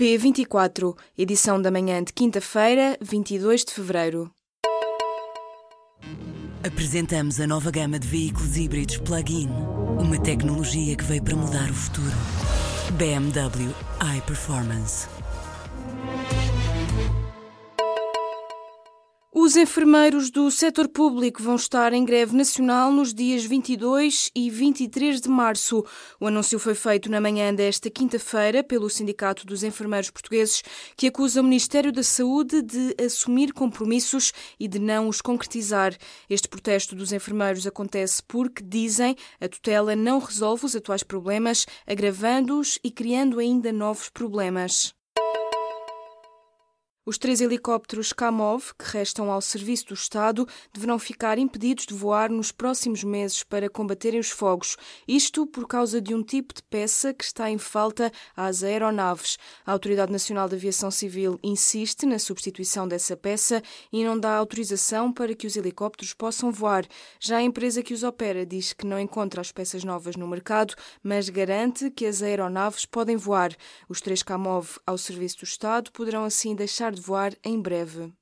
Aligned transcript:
P24, 0.00 0.96
edição 1.18 1.60
da 1.60 1.70
manhã 1.70 2.02
de 2.02 2.10
quinta-feira, 2.10 2.96
22 3.02 3.66
de 3.66 3.74
fevereiro. 3.74 4.30
Apresentamos 6.66 7.38
a 7.38 7.46
nova 7.46 7.70
gama 7.70 7.98
de 7.98 8.08
veículos 8.08 8.56
híbridos 8.56 8.96
plug-in. 8.96 9.50
Uma 9.98 10.18
tecnologia 10.18 10.96
que 10.96 11.04
veio 11.04 11.22
para 11.22 11.36
mudar 11.36 11.68
o 11.68 11.74
futuro. 11.74 12.16
BMW 12.96 13.74
iPerformance. 14.16 15.06
Os 19.42 19.56
enfermeiros 19.56 20.30
do 20.30 20.50
setor 20.50 20.86
público 20.86 21.42
vão 21.42 21.56
estar 21.56 21.94
em 21.94 22.04
greve 22.04 22.36
nacional 22.36 22.92
nos 22.92 23.14
dias 23.14 23.42
22 23.42 24.30
e 24.34 24.50
23 24.50 25.18
de 25.18 25.30
março. 25.30 25.82
O 26.20 26.26
anúncio 26.26 26.58
foi 26.58 26.74
feito 26.74 27.10
na 27.10 27.22
manhã 27.22 27.54
desta 27.54 27.88
quinta-feira 27.88 28.62
pelo 28.62 28.90
Sindicato 28.90 29.46
dos 29.46 29.64
Enfermeiros 29.64 30.10
Portugueses, 30.10 30.62
que 30.94 31.06
acusa 31.06 31.40
o 31.40 31.44
Ministério 31.44 31.90
da 31.90 32.02
Saúde 32.02 32.60
de 32.60 32.94
assumir 33.02 33.54
compromissos 33.54 34.30
e 34.60 34.68
de 34.68 34.78
não 34.78 35.08
os 35.08 35.22
concretizar. 35.22 35.96
Este 36.28 36.46
protesto 36.46 36.94
dos 36.94 37.10
enfermeiros 37.10 37.66
acontece 37.66 38.22
porque, 38.22 38.62
dizem, 38.62 39.16
a 39.40 39.48
tutela 39.48 39.96
não 39.96 40.18
resolve 40.18 40.66
os 40.66 40.76
atuais 40.76 41.02
problemas, 41.02 41.64
agravando-os 41.86 42.78
e 42.84 42.90
criando 42.90 43.38
ainda 43.38 43.72
novos 43.72 44.10
problemas. 44.10 44.99
Os 47.10 47.18
três 47.18 47.40
helicópteros 47.40 48.12
Kamov, 48.12 48.72
que 48.78 48.84
restam 48.84 49.32
ao 49.32 49.40
serviço 49.40 49.86
do 49.86 49.94
Estado, 49.94 50.46
deverão 50.72 50.96
ficar 50.96 51.38
impedidos 51.38 51.84
de 51.84 51.92
voar 51.92 52.30
nos 52.30 52.52
próximos 52.52 53.02
meses 53.02 53.42
para 53.42 53.68
combaterem 53.68 54.20
os 54.20 54.30
fogos. 54.30 54.76
Isto 55.08 55.44
por 55.44 55.66
causa 55.66 56.00
de 56.00 56.14
um 56.14 56.22
tipo 56.22 56.54
de 56.54 56.62
peça 56.62 57.12
que 57.12 57.24
está 57.24 57.50
em 57.50 57.58
falta 57.58 58.12
às 58.36 58.62
aeronaves. 58.62 59.38
A 59.66 59.72
Autoridade 59.72 60.12
Nacional 60.12 60.48
de 60.48 60.54
Aviação 60.54 60.88
Civil 60.88 61.36
insiste 61.42 62.06
na 62.06 62.16
substituição 62.16 62.86
dessa 62.86 63.16
peça 63.16 63.60
e 63.92 64.04
não 64.04 64.16
dá 64.16 64.36
autorização 64.36 65.12
para 65.12 65.34
que 65.34 65.48
os 65.48 65.56
helicópteros 65.56 66.14
possam 66.14 66.52
voar. 66.52 66.86
Já 67.18 67.38
a 67.38 67.42
empresa 67.42 67.82
que 67.82 67.92
os 67.92 68.04
opera 68.04 68.46
diz 68.46 68.72
que 68.72 68.86
não 68.86 69.00
encontra 69.00 69.40
as 69.40 69.50
peças 69.50 69.82
novas 69.82 70.14
no 70.14 70.28
mercado, 70.28 70.76
mas 71.02 71.28
garante 71.28 71.90
que 71.90 72.06
as 72.06 72.22
aeronaves 72.22 72.86
podem 72.86 73.16
voar. 73.16 73.52
Os 73.88 74.00
três 74.00 74.22
Kamov 74.22 74.78
ao 74.86 74.96
serviço 74.96 75.38
do 75.38 75.44
Estado 75.44 75.90
poderão 75.90 76.22
assim 76.22 76.54
deixar 76.54 76.92
de 76.92 76.99
voar 77.00 77.32
em 77.42 77.60
breve. 77.60 78.12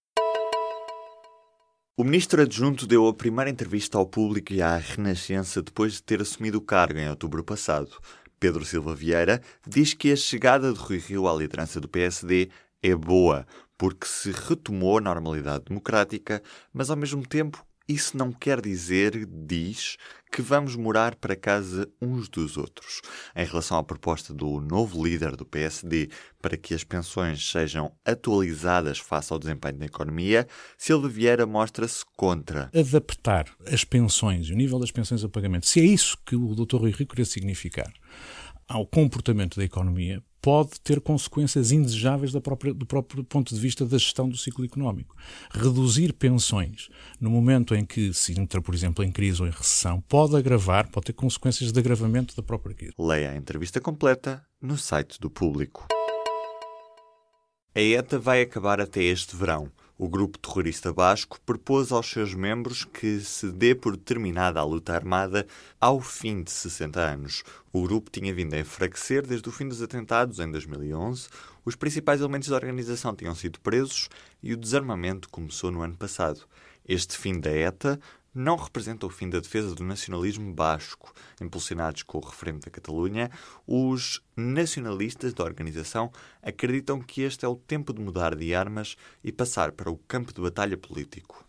O 1.97 2.05
ministro 2.05 2.43
adjunto 2.43 2.87
deu 2.87 3.09
a 3.09 3.13
primeira 3.13 3.51
entrevista 3.51 3.99
ao 3.99 4.07
público 4.07 4.53
e 4.53 4.63
à 4.63 4.77
Renascença 4.77 5.61
depois 5.61 5.95
de 5.95 6.03
ter 6.05 6.23
assumido 6.23 6.59
o 6.59 6.63
cargo 6.63 6.99
em 6.99 7.09
outubro 7.09 7.43
passado. 7.43 7.91
Pedro 8.39 8.65
Silva 8.65 8.95
Vieira 8.95 9.43
diz 9.67 9.95
que 9.95 10.13
a 10.13 10.17
chegada 10.17 10.73
de 10.73 10.79
Rui 10.79 10.99
Rio 10.99 11.29
à 11.29 11.35
liderança 11.35 11.81
do 11.81 11.89
PSD 11.89 12.51
é 12.81 12.95
boa, 12.95 13.45
porque 13.77 14.07
se 14.07 14.31
retomou 14.31 14.99
a 14.99 15.01
normalidade 15.01 15.65
democrática, 15.65 16.41
mas 16.73 16.89
ao 16.89 16.97
mesmo 16.97 17.27
tempo 17.27 17.67
isso 17.89 18.17
não 18.17 18.31
quer 18.31 18.61
dizer, 18.61 19.27
diz, 19.27 19.97
que 20.31 20.43
vamos 20.43 20.77
morar 20.77 21.15
para 21.15 21.35
casa 21.35 21.91
uns 22.01 22.29
dos 22.29 22.57
outros. 22.57 23.01
Em 23.35 23.45
relação 23.45 23.79
à 23.79 23.83
proposta 23.83 24.35
do 24.35 24.61
novo 24.61 25.03
líder 25.05 25.37
do 25.37 25.47
PSD 25.47 26.11
para 26.41 26.57
que 26.57 26.75
as 26.75 26.85
pensões 26.85 27.49
sejam 27.49 27.93
atualizadas 28.05 28.99
face 28.99 29.33
ao 29.33 29.39
desempenho 29.39 29.79
da 29.79 29.87
economia, 29.87 30.47
Silva 30.77 31.09
Vieira 31.09 31.47
mostra-se 31.47 32.05
contra. 32.17 32.71
Adaptar 32.75 33.47
as 33.67 33.85
pensões 33.85 34.49
e 34.49 34.53
o 34.53 34.57
nível 34.57 34.79
das 34.79 34.91
pensões 34.91 35.25
a 35.25 35.29
pagamento, 35.29 35.67
se 35.67 35.81
é 35.81 35.85
isso 35.85 36.17
que 36.27 36.37
o 36.37 36.55
Dr. 36.55 36.77
Rui 36.77 36.91
Rico 36.91 37.13
queria 37.13 37.25
significar 37.25 37.93
ao 38.69 38.87
comportamento 38.87 39.57
da 39.57 39.65
economia, 39.65 40.23
pode 40.41 40.81
ter 40.81 41.01
consequências 41.01 41.73
indesejáveis 41.73 42.33
do 42.33 42.41
próprio 42.41 43.25
ponto 43.25 43.55
de 43.55 43.61
vista 43.61 43.85
da 43.85 43.99
gestão 43.99 44.29
do 44.29 44.37
ciclo 44.37 44.65
económico. 44.65 45.17
Reduzir 45.51 46.13
pensões 46.13 46.89
no 47.21 47.31
momento 47.31 47.75
em 47.75 47.85
que 47.85 48.13
se 48.15 48.39
entra, 48.39 48.61
por 48.63 48.75
exemplo, 48.75 49.05
em 49.05 49.11
crise 49.11 49.43
ou 49.43 49.49
em 49.49 49.51
recessão, 49.51 50.01
pode 50.03 50.37
agravar, 50.37 50.89
pode 50.91 51.07
ter 51.07 51.13
consequências 51.13 51.73
de 51.73 51.79
agravamento 51.79 52.37
da 52.37 52.43
própria 52.43 52.75
crise. 52.75 52.95
Leia 52.99 53.31
a 53.31 53.37
entrevista 53.37 53.81
completa 53.81 54.45
no 54.61 54.77
site 54.77 55.19
do 55.21 55.29
Público. 55.29 55.87
A 57.75 57.81
ETA 57.81 58.19
vai 58.19 58.43
acabar 58.43 58.81
até 58.81 59.03
este 59.03 59.37
verão. 59.37 59.71
O 60.01 60.09
grupo 60.09 60.39
terrorista 60.39 60.93
basco 60.93 61.41
propôs 61.45 61.91
aos 61.91 62.09
seus 62.09 62.33
membros 62.33 62.85
que 62.85 63.19
se 63.19 63.51
dê 63.51 63.75
por 63.75 63.97
terminada 63.97 64.61
a 64.61 64.65
luta 64.65 64.95
armada 64.95 65.45
ao 65.81 66.01
fim 66.01 66.41
de 66.41 66.53
60 66.53 67.01
anos. 67.01 67.43
O 67.73 67.83
grupo 67.83 68.09
tinha 68.09 68.33
vindo 68.33 68.55
a 68.55 68.61
enfraquecer 68.61 69.27
desde 69.27 69.49
o 69.49 69.53
fim 69.53 69.69
dos 69.69 69.83
atentados 69.83 70.39
em 70.39 70.49
2011, 70.49 71.29
os 71.65 71.75
principais 71.75 72.21
elementos 72.21 72.49
da 72.49 72.55
organização 72.55 73.13
tinham 73.13 73.35
sido 73.35 73.59
presos 73.59 74.09
e 74.41 74.53
o 74.53 74.57
desarmamento 74.57 75.29
começou 75.31 75.73
no 75.73 75.83
ano 75.83 75.97
passado. 75.97 76.43
Este 76.87 77.19
fim 77.19 77.41
da 77.41 77.51
ETA 77.51 77.99
não 78.39 78.57
representa 78.57 79.05
o 79.05 79.11
fim 79.11 79.29
da 79.29 79.41
defesa 79.41 79.75
do 79.75 79.83
nacionalismo 79.83 80.53
basco. 80.55 81.13
Impulsionados 81.41 82.05
com 82.05 82.19
o 82.19 82.21
referendo 82.21 82.61
da 82.61 82.71
Catalunha, 82.71 83.31
os 83.67 84.23
nacionalistas 84.37 85.35
da 85.35 85.43
organização 85.43 86.13
acreditam 86.41 87.01
que 87.01 87.23
este 87.23 87.45
é 87.45 87.49
o 87.49 87.57
tempo 87.57 87.93
de 87.93 88.01
mudar 88.01 88.37
de 88.37 88.55
armas 88.55 88.97
e 89.25 89.33
passar 89.33 89.73
para 89.73 89.91
o 89.91 89.99
campo 89.99 90.33
de 90.33 90.41
batalha 90.41 90.77
político. 90.77 91.48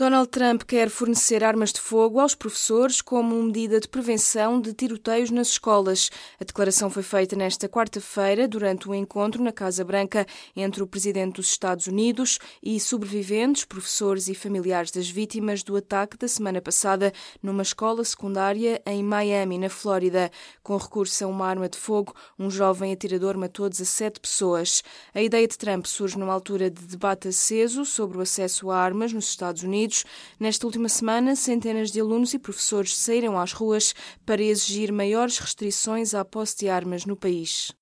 Donald 0.00 0.30
Trump 0.30 0.62
quer 0.62 0.88
fornecer 0.88 1.44
armas 1.44 1.74
de 1.74 1.78
fogo 1.78 2.20
aos 2.20 2.34
professores 2.34 3.02
como 3.02 3.34
medida 3.42 3.78
de 3.78 3.86
prevenção 3.86 4.58
de 4.58 4.72
tiroteios 4.72 5.30
nas 5.30 5.48
escolas. 5.48 6.10
A 6.40 6.44
declaração 6.44 6.88
foi 6.88 7.02
feita 7.02 7.36
nesta 7.36 7.68
quarta-feira 7.68 8.48
durante 8.48 8.88
o 8.88 8.92
um 8.92 8.94
encontro 8.94 9.42
na 9.44 9.52
Casa 9.52 9.84
Branca 9.84 10.26
entre 10.56 10.82
o 10.82 10.86
presidente 10.86 11.34
dos 11.34 11.50
Estados 11.50 11.86
Unidos 11.86 12.38
e 12.62 12.80
sobreviventes, 12.80 13.66
professores 13.66 14.26
e 14.28 14.34
familiares 14.34 14.90
das 14.90 15.10
vítimas 15.10 15.62
do 15.62 15.76
ataque 15.76 16.16
da 16.16 16.26
semana 16.26 16.62
passada 16.62 17.12
numa 17.42 17.62
escola 17.62 18.02
secundária 18.02 18.80
em 18.86 19.02
Miami, 19.02 19.58
na 19.58 19.68
Flórida. 19.68 20.30
Com 20.62 20.78
recurso 20.78 21.26
a 21.26 21.26
uma 21.26 21.46
arma 21.46 21.68
de 21.68 21.76
fogo, 21.76 22.14
um 22.38 22.50
jovem 22.50 22.90
atirador 22.90 23.36
matou 23.36 23.68
17 23.68 24.18
pessoas. 24.18 24.82
A 25.14 25.20
ideia 25.20 25.46
de 25.46 25.58
Trump 25.58 25.84
surge 25.84 26.18
numa 26.18 26.32
altura 26.32 26.70
de 26.70 26.86
debate 26.86 27.28
aceso 27.28 27.84
sobre 27.84 28.16
o 28.16 28.22
acesso 28.22 28.70
a 28.70 28.78
armas 28.78 29.12
nos 29.12 29.28
Estados 29.28 29.62
Unidos 29.62 29.89
Unidos. 29.90 30.04
Nesta 30.38 30.66
última 30.66 30.88
semana, 30.88 31.34
centenas 31.34 31.90
de 31.90 32.00
alunos 32.00 32.32
e 32.32 32.38
professores 32.38 32.96
saíram 32.96 33.38
às 33.38 33.52
ruas 33.52 33.94
para 34.24 34.42
exigir 34.42 34.92
maiores 34.92 35.38
restrições 35.38 36.14
à 36.14 36.24
posse 36.24 36.56
de 36.58 36.68
armas 36.68 37.04
no 37.04 37.16
país. 37.16 37.72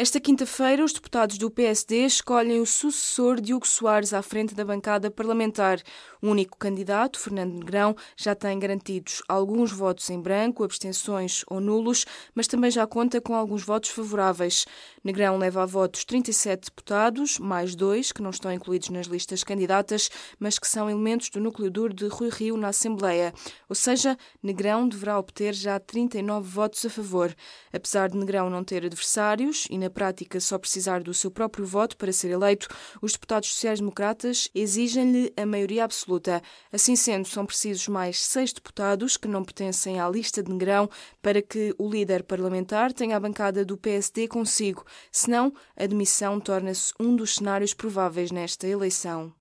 Esta 0.00 0.20
quinta-feira, 0.20 0.84
os 0.84 0.92
deputados 0.92 1.38
do 1.38 1.50
PSD 1.50 2.06
escolhem 2.06 2.60
o 2.60 2.66
sucessor 2.66 3.40
de 3.40 3.52
Hugo 3.52 3.66
Soares 3.66 4.14
à 4.14 4.22
frente 4.22 4.54
da 4.54 4.64
bancada 4.64 5.10
parlamentar. 5.10 5.82
O 6.22 6.28
único 6.28 6.56
candidato, 6.56 7.18
Fernando 7.18 7.54
Negrão, 7.54 7.96
já 8.16 8.32
tem 8.32 8.56
garantidos 8.60 9.24
alguns 9.28 9.72
votos 9.72 10.08
em 10.08 10.20
branco, 10.20 10.62
abstenções 10.62 11.42
ou 11.48 11.60
nulos, 11.60 12.06
mas 12.32 12.46
também 12.46 12.70
já 12.70 12.86
conta 12.86 13.20
com 13.20 13.34
alguns 13.34 13.64
votos 13.64 13.90
favoráveis. 13.90 14.66
Negrão 15.02 15.36
leva 15.36 15.64
a 15.64 15.66
votos 15.66 16.04
37 16.04 16.66
deputados, 16.66 17.40
mais 17.40 17.74
dois 17.74 18.12
que 18.12 18.22
não 18.22 18.30
estão 18.30 18.52
incluídos 18.52 18.90
nas 18.90 19.08
listas 19.08 19.42
candidatas, 19.42 20.08
mas 20.38 20.60
que 20.60 20.68
são 20.68 20.88
elementos 20.88 21.28
do 21.28 21.40
núcleo 21.40 21.72
duro 21.72 21.92
de 21.92 22.06
Rui 22.06 22.30
Rio 22.30 22.56
na 22.56 22.68
Assembleia. 22.68 23.34
Ou 23.68 23.74
seja, 23.74 24.16
Negrão 24.40 24.88
deverá 24.88 25.18
obter 25.18 25.54
já 25.54 25.80
39 25.80 26.48
votos 26.48 26.86
a 26.86 26.88
favor. 26.88 27.34
Apesar 27.72 28.08
de 28.08 28.16
Negrão 28.16 28.48
não 28.48 28.62
ter 28.62 28.84
adversários 28.84 29.66
e 29.68 29.76
na 29.76 29.87
na 29.88 29.90
prática 29.90 30.38
só 30.38 30.58
precisar 30.58 31.02
do 31.02 31.14
seu 31.14 31.30
próprio 31.30 31.64
voto 31.64 31.96
para 31.96 32.12
ser 32.12 32.30
eleito, 32.30 32.68
os 33.00 33.12
deputados 33.12 33.48
sociais-democratas 33.48 34.48
exigem-lhe 34.54 35.32
a 35.34 35.46
maioria 35.46 35.84
absoluta. 35.84 36.42
Assim 36.70 36.94
sendo, 36.94 37.26
são 37.26 37.46
precisos 37.46 37.88
mais 37.88 38.22
seis 38.22 38.52
deputados 38.52 39.16
que 39.16 39.26
não 39.26 39.42
pertencem 39.42 39.98
à 39.98 40.08
lista 40.08 40.42
de 40.42 40.52
Negrão 40.52 40.90
para 41.22 41.40
que 41.40 41.74
o 41.78 41.90
líder 41.90 42.22
parlamentar 42.22 42.92
tenha 42.92 43.16
a 43.16 43.20
bancada 43.20 43.64
do 43.64 43.78
PSD 43.78 44.28
consigo. 44.28 44.84
Senão, 45.10 45.52
a 45.74 45.86
demissão 45.86 46.38
torna-se 46.38 46.92
um 47.00 47.16
dos 47.16 47.36
cenários 47.36 47.72
prováveis 47.72 48.30
nesta 48.30 48.66
eleição. 48.66 49.37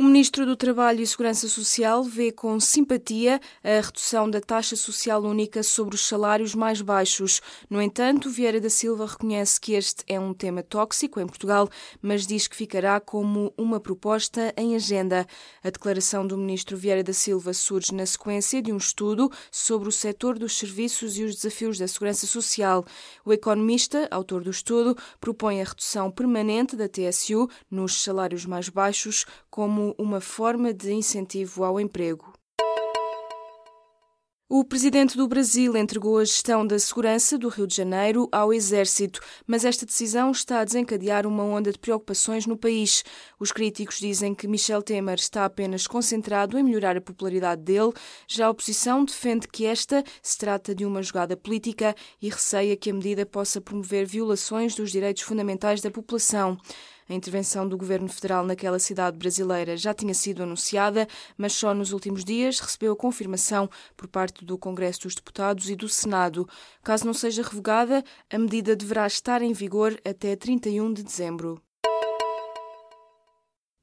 O 0.00 0.02
Ministro 0.02 0.46
do 0.46 0.56
Trabalho 0.56 1.02
e 1.02 1.06
Segurança 1.06 1.46
Social 1.46 2.02
vê 2.02 2.32
com 2.32 2.58
simpatia 2.58 3.38
a 3.62 3.82
redução 3.82 4.30
da 4.30 4.40
taxa 4.40 4.74
social 4.74 5.22
única 5.22 5.62
sobre 5.62 5.94
os 5.94 6.06
salários 6.06 6.54
mais 6.54 6.80
baixos. 6.80 7.42
No 7.68 7.82
entanto, 7.82 8.30
Vieira 8.30 8.58
da 8.58 8.70
Silva 8.70 9.04
reconhece 9.04 9.60
que 9.60 9.74
este 9.74 10.02
é 10.08 10.18
um 10.18 10.32
tema 10.32 10.62
tóxico 10.62 11.20
em 11.20 11.26
Portugal, 11.26 11.68
mas 12.00 12.26
diz 12.26 12.48
que 12.48 12.56
ficará 12.56 12.98
como 12.98 13.52
uma 13.58 13.78
proposta 13.78 14.54
em 14.56 14.74
agenda. 14.74 15.26
A 15.62 15.68
declaração 15.68 16.26
do 16.26 16.38
Ministro 16.38 16.78
Vieira 16.78 17.04
da 17.04 17.12
Silva 17.12 17.52
surge 17.52 17.94
na 17.94 18.06
sequência 18.06 18.62
de 18.62 18.72
um 18.72 18.78
estudo 18.78 19.30
sobre 19.52 19.86
o 19.86 19.92
setor 19.92 20.38
dos 20.38 20.56
serviços 20.56 21.18
e 21.18 21.24
os 21.24 21.34
desafios 21.34 21.76
da 21.76 21.86
segurança 21.86 22.26
social. 22.26 22.86
O 23.22 23.34
economista, 23.34 24.08
autor 24.10 24.44
do 24.44 24.50
estudo, 24.50 24.96
propõe 25.20 25.60
a 25.60 25.64
redução 25.64 26.10
permanente 26.10 26.74
da 26.74 26.88
TSU 26.88 27.50
nos 27.70 28.02
salários 28.02 28.46
mais 28.46 28.70
baixos 28.70 29.26
como 29.50 29.94
uma 29.98 30.20
forma 30.20 30.72
de 30.72 30.92
incentivo 30.92 31.64
ao 31.64 31.80
emprego. 31.80 32.32
O 34.52 34.64
presidente 34.64 35.16
do 35.16 35.28
Brasil 35.28 35.76
entregou 35.76 36.18
a 36.18 36.24
gestão 36.24 36.66
da 36.66 36.76
segurança 36.76 37.38
do 37.38 37.48
Rio 37.48 37.68
de 37.68 37.76
Janeiro 37.76 38.28
ao 38.32 38.52
Exército, 38.52 39.20
mas 39.46 39.64
esta 39.64 39.86
decisão 39.86 40.32
está 40.32 40.58
a 40.58 40.64
desencadear 40.64 41.24
uma 41.24 41.44
onda 41.44 41.70
de 41.70 41.78
preocupações 41.78 42.46
no 42.46 42.56
país. 42.56 43.04
Os 43.38 43.52
críticos 43.52 44.00
dizem 44.00 44.34
que 44.34 44.48
Michel 44.48 44.82
Temer 44.82 45.20
está 45.20 45.44
apenas 45.44 45.86
concentrado 45.86 46.58
em 46.58 46.64
melhorar 46.64 46.96
a 46.96 47.00
popularidade 47.00 47.62
dele, 47.62 47.92
já 48.26 48.46
a 48.46 48.50
oposição 48.50 49.04
defende 49.04 49.46
que 49.46 49.64
esta 49.64 50.02
se 50.20 50.36
trata 50.36 50.74
de 50.74 50.84
uma 50.84 51.00
jogada 51.00 51.36
política 51.36 51.94
e 52.20 52.28
receia 52.28 52.76
que 52.76 52.90
a 52.90 52.94
medida 52.94 53.24
possa 53.24 53.60
promover 53.60 54.04
violações 54.04 54.74
dos 54.74 54.90
direitos 54.90 55.22
fundamentais 55.22 55.80
da 55.80 55.92
população. 55.92 56.58
A 57.10 57.14
intervenção 57.14 57.68
do 57.68 57.76
governo 57.76 58.08
federal 58.08 58.46
naquela 58.46 58.78
cidade 58.78 59.16
brasileira 59.16 59.76
já 59.76 59.92
tinha 59.92 60.14
sido 60.14 60.44
anunciada, 60.44 61.08
mas 61.36 61.52
só 61.52 61.74
nos 61.74 61.92
últimos 61.92 62.24
dias 62.24 62.60
recebeu 62.60 62.92
a 62.92 62.96
confirmação 62.96 63.68
por 63.96 64.06
parte 64.06 64.44
do 64.44 64.56
Congresso 64.56 65.00
dos 65.00 65.16
Deputados 65.16 65.68
e 65.68 65.74
do 65.74 65.88
Senado. 65.88 66.48
Caso 66.84 67.04
não 67.04 67.12
seja 67.12 67.42
revogada, 67.42 68.04
a 68.32 68.38
medida 68.38 68.76
deverá 68.76 69.08
estar 69.08 69.42
em 69.42 69.52
vigor 69.52 70.00
até 70.04 70.36
31 70.36 70.92
de 70.92 71.02
dezembro. 71.02 71.60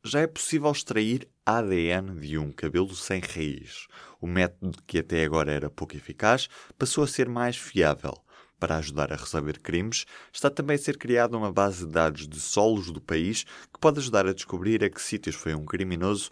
Já 0.05 0.21
é 0.21 0.27
possível 0.27 0.71
extrair 0.71 1.27
ADN 1.45 2.21
de 2.21 2.37
um 2.37 2.49
cabelo 2.49 2.95
sem 2.95 3.19
raiz. 3.19 3.87
O 4.21 4.27
método 4.27 4.81
que 4.87 4.99
até 4.99 5.25
agora 5.25 5.51
era 5.51 5.69
pouco 5.69 5.97
eficaz 5.97 6.47
passou 6.77 7.03
a 7.03 7.07
ser 7.07 7.27
mais 7.27 7.57
fiável. 7.57 8.13
Para 8.59 8.77
ajudar 8.77 9.13
a 9.13 9.15
resolver 9.15 9.59
crimes, 9.59 10.05
está 10.33 10.49
também 10.49 10.75
a 10.75 10.79
ser 10.79 10.97
criada 10.97 11.37
uma 11.37 11.51
base 11.51 11.85
de 11.85 11.91
dados 11.91 12.27
de 12.27 12.39
solos 12.39 12.91
do 12.91 12.99
país 12.99 13.43
que 13.43 13.79
pode 13.79 13.99
ajudar 13.99 14.25
a 14.25 14.33
descobrir 14.33 14.83
a 14.83 14.89
que 14.89 15.01
sítios 15.01 15.35
foi 15.35 15.53
um 15.53 15.63
criminoso 15.63 16.29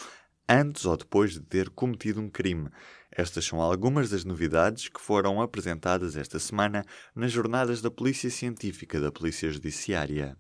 antes 0.50 0.86
ou 0.86 0.98
depois 0.98 1.34
de 1.34 1.42
ter 1.42 1.70
cometido 1.70 2.20
um 2.20 2.30
crime. 2.30 2.70
Estas 3.12 3.46
são 3.46 3.62
algumas 3.62 4.10
das 4.10 4.26
novidades 4.26 4.90
que 4.90 5.00
foram 5.00 5.42
apresentadas 5.42 6.16
esta 6.16 6.40
semana 6.40 6.84
nas 7.16 7.32
jornadas 7.32 7.82
da 7.82 7.92
Polícia 7.92 8.30
Científica 8.30 9.00
da 9.00 9.12
Polícia 9.12 9.52
Judiciária. 9.52 10.38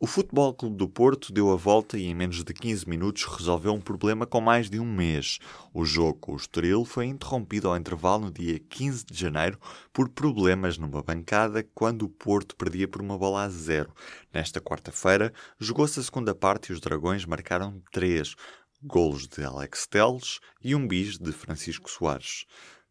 O 0.00 0.06
Futebol 0.06 0.54
Clube 0.54 0.76
do 0.76 0.88
Porto 0.88 1.32
deu 1.32 1.50
a 1.50 1.56
volta 1.56 1.98
e 1.98 2.04
em 2.04 2.14
menos 2.14 2.44
de 2.44 2.54
15 2.54 2.88
minutos 2.88 3.24
resolveu 3.24 3.72
um 3.72 3.80
problema 3.80 4.24
com 4.24 4.40
mais 4.40 4.70
de 4.70 4.78
um 4.78 4.84
mês. 4.84 5.40
O 5.74 5.84
jogo 5.84 6.20
com 6.20 6.34
o 6.34 6.36
Estoril 6.36 6.84
foi 6.84 7.06
interrompido 7.06 7.66
ao 7.66 7.76
intervalo 7.76 8.26
no 8.26 8.30
dia 8.30 8.60
15 8.60 9.04
de 9.06 9.18
janeiro 9.18 9.58
por 9.92 10.08
problemas 10.08 10.78
numa 10.78 11.02
bancada 11.02 11.68
quando 11.74 12.04
o 12.04 12.08
Porto 12.08 12.54
perdia 12.54 12.86
por 12.86 13.02
uma 13.02 13.18
bola 13.18 13.42
a 13.42 13.48
zero. 13.48 13.92
Nesta 14.32 14.60
quarta-feira, 14.60 15.32
jogou-se 15.58 15.98
a 15.98 16.02
segunda 16.04 16.32
parte 16.32 16.70
e 16.70 16.72
os 16.72 16.80
Dragões 16.80 17.24
marcaram 17.24 17.82
três 17.90 18.36
golos 18.80 19.26
de 19.26 19.42
Alex 19.42 19.84
Teles 19.88 20.38
e 20.62 20.76
um 20.76 20.86
bis 20.86 21.18
de 21.18 21.32
Francisco 21.32 21.90
Soares. 21.90 22.46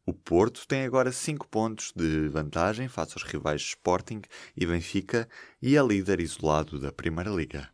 O 0.09 0.13
Porto 0.13 0.65
tem 0.65 0.85
agora 0.85 1.11
5 1.11 1.49
pontos 1.49 1.91
de 1.93 2.29
vantagem 2.29 2.87
face 2.87 3.11
aos 3.15 3.23
rivais 3.23 3.61
Sporting 3.61 4.21
e 4.55 4.65
Benfica 4.65 5.27
e 5.61 5.75
é 5.75 5.83
líder 5.83 6.21
isolado 6.21 6.79
da 6.79 6.93
Primeira 6.93 7.29
Liga. 7.29 7.69